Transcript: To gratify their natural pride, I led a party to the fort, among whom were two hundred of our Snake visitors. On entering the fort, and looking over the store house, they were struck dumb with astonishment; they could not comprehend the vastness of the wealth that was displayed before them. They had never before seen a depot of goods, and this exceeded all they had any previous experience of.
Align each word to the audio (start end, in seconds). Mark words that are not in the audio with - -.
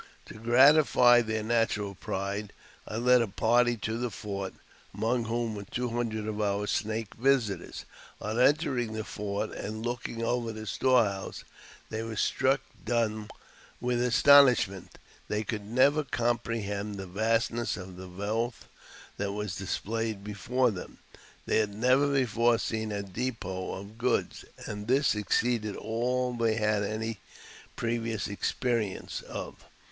To 0.25 0.33
gratify 0.33 1.21
their 1.21 1.43
natural 1.43 1.93
pride, 1.93 2.53
I 2.87 2.95
led 2.97 3.21
a 3.21 3.27
party 3.27 3.77
to 3.85 3.99
the 3.99 4.09
fort, 4.09 4.55
among 4.97 5.25
whom 5.25 5.53
were 5.53 5.65
two 5.69 5.89
hundred 5.89 6.27
of 6.27 6.41
our 6.41 6.65
Snake 6.65 7.13
visitors. 7.13 7.85
On 8.19 8.39
entering 8.39 8.93
the 8.93 9.03
fort, 9.03 9.51
and 9.51 9.85
looking 9.85 10.23
over 10.23 10.51
the 10.51 10.65
store 10.65 11.03
house, 11.05 11.43
they 11.91 12.01
were 12.01 12.15
struck 12.15 12.61
dumb 12.83 13.29
with 13.79 14.01
astonishment; 14.01 14.97
they 15.27 15.43
could 15.43 15.67
not 15.67 16.09
comprehend 16.09 16.95
the 16.95 17.05
vastness 17.05 17.77
of 17.77 17.95
the 17.95 18.09
wealth 18.09 18.65
that 19.17 19.33
was 19.33 19.55
displayed 19.55 20.23
before 20.23 20.71
them. 20.71 20.97
They 21.45 21.59
had 21.59 21.75
never 21.75 22.07
before 22.11 22.57
seen 22.57 22.91
a 22.91 23.03
depot 23.03 23.73
of 23.73 23.99
goods, 23.99 24.45
and 24.65 24.87
this 24.87 25.13
exceeded 25.13 25.75
all 25.75 26.33
they 26.33 26.55
had 26.55 26.81
any 26.81 27.19
previous 27.75 28.27
experience 28.27 29.21
of. 29.21 29.63